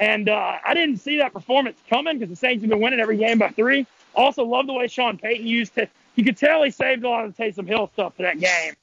[0.00, 3.18] And uh, I didn't see that performance coming because the Saints have been winning every
[3.18, 3.86] game by three.
[4.14, 5.86] Also, love the way Sean Payton used to.
[6.16, 8.74] You could tell he saved a lot of the Taysom Hill stuff for that game.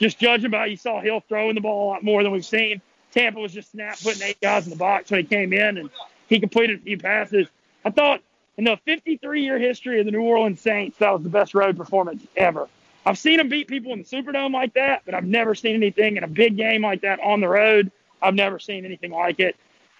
[0.00, 2.82] Just judging by you saw Hill throwing the ball a lot more than we've seen.
[3.12, 5.90] Tampa was just snap putting eight guys in the box when he came in, and
[6.28, 7.46] he completed a few passes.
[7.84, 8.20] I thought
[8.56, 11.76] in the 53 year history of the New Orleans Saints, that was the best road
[11.76, 12.68] performance ever.
[13.06, 16.16] I've seen them beat people in the Superdome like that, but I've never seen anything
[16.16, 17.92] in a big game like that on the road.
[18.20, 19.54] I've never seen anything like it.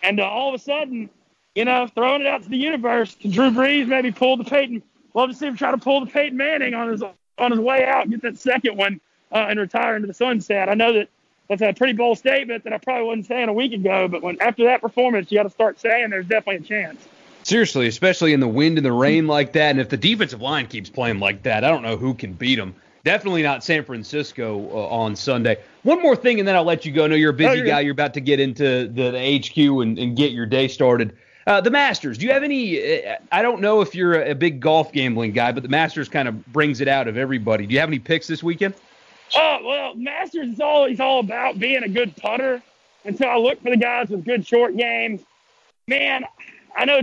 [0.04, 1.08] And uh, all of a sudden,
[1.54, 4.82] you know, throwing it out to the universe, Drew Brees maybe pull the Peyton.
[5.14, 7.02] Love to see him try to pull the Peyton Manning on his
[7.38, 9.00] on his way out, get that second one,
[9.32, 10.68] uh, and retire into the sunset.
[10.68, 11.08] I know that
[11.48, 14.40] that's a pretty bold statement that I probably wasn't saying a week ago, but when
[14.40, 17.08] after that performance, you got to start saying there's definitely a chance.
[17.42, 20.66] Seriously, especially in the wind and the rain like that, and if the defensive line
[20.66, 22.74] keeps playing like that, I don't know who can beat them.
[23.04, 25.58] Definitely not San Francisco uh, on Sunday.
[25.82, 27.04] One more thing, and then I'll let you go.
[27.04, 27.80] I know you're a busy oh, you're guy.
[27.80, 31.14] You're about to get into the, the HQ and, and, get your day started.
[31.46, 32.16] Uh, the Masters.
[32.16, 33.04] Do you have any?
[33.04, 36.08] Uh, I don't know if you're a, a big golf gambling guy, but the Masters
[36.08, 37.66] kind of brings it out of everybody.
[37.66, 38.72] Do you have any picks this weekend?
[39.36, 42.62] Oh well, Masters is always all about being a good putter,
[43.04, 45.20] and so I look for the guys with good short games.
[45.86, 46.24] Man,
[46.74, 47.02] I know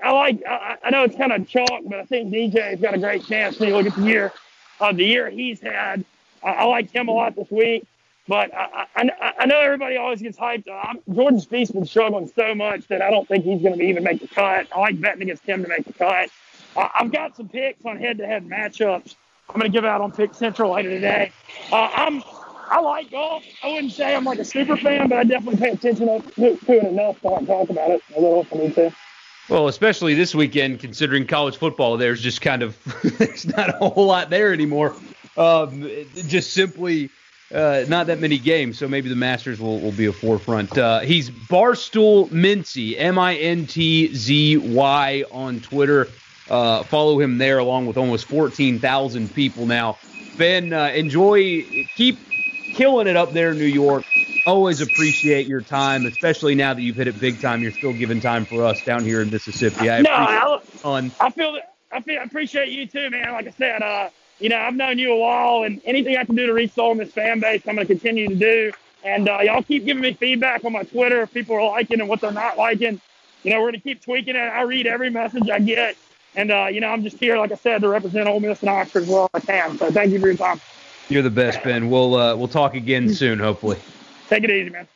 [0.00, 2.98] I like I, I know it's kind of chalk, but I think DJ's got a
[2.98, 4.32] great chance when you look at the year
[4.80, 6.04] of the year he's had.
[6.42, 7.84] I, I like him a lot this week,
[8.26, 10.68] but I, I, I know everybody always gets hyped.
[10.68, 14.04] I'm, Jordan Spieth's been struggling so much that I don't think he's going to even
[14.04, 14.68] make the cut.
[14.74, 16.30] I like betting against him to make the cut.
[16.76, 19.14] I, I've got some picks on head-to-head matchups.
[19.48, 21.32] I'm going to give out on Pick Central later today.
[21.72, 22.22] Uh, I'm
[22.70, 23.42] I like golf.
[23.64, 26.72] I wouldn't say I'm like a super fan, but I definitely pay attention to, to
[26.72, 28.92] it enough to talk about it a little for me too.
[29.50, 32.78] Well, especially this weekend, considering college football, there's just kind of
[33.18, 34.94] there's not a whole lot there anymore.
[35.36, 35.90] Um,
[36.28, 37.10] just simply
[37.52, 40.78] uh, not that many games, so maybe the Masters will, will be a forefront.
[40.78, 46.06] Uh, he's Barstool Mintzy, M I N T Z Y on Twitter.
[46.48, 49.98] Uh, follow him there, along with almost 14,000 people now.
[50.36, 51.62] Ben, uh, enjoy,
[51.96, 52.18] keep
[52.74, 54.04] killing it up there in New York
[54.46, 57.62] always appreciate your time, especially now that you've hit it big time.
[57.62, 59.90] You're still giving time for us down here in Mississippi.
[59.90, 63.32] I no, I, I feel that I feel I appreciate you too, man.
[63.32, 66.34] Like I said, uh, you know, I've known you a while, and anything I can
[66.34, 68.72] do to reach soul in this fan base, I'm going to continue to do.
[69.02, 72.08] And uh, y'all keep giving me feedback on my Twitter if people are liking and
[72.08, 73.00] what they're not liking.
[73.42, 74.40] You know, we're going to keep tweaking it.
[74.40, 75.96] I read every message I get.
[76.36, 78.68] And, uh, you know, I'm just here, like I said, to represent Ole Miss and
[78.68, 79.78] Oxford as well as I can.
[79.78, 80.60] So thank you for your time.
[81.10, 81.90] You're the best, Ben.
[81.90, 83.78] We'll uh, we'll talk again soon, hopefully.
[84.28, 84.86] Take it easy, man.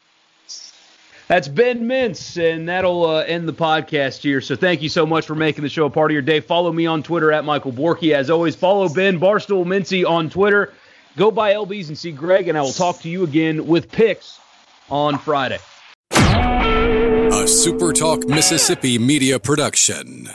[1.27, 4.40] That's Ben Mintz, and that'll uh, end the podcast here.
[4.40, 6.40] So thank you so much for making the show a part of your day.
[6.40, 8.12] Follow me on Twitter at Michael Borky.
[8.12, 10.72] As always, follow Ben Barstool Mintzy on Twitter.
[11.16, 14.38] Go buy LBs and see Greg, and I will talk to you again with picks
[14.90, 15.59] on Friday.
[16.11, 20.29] A SuperTalk Mississippi media production.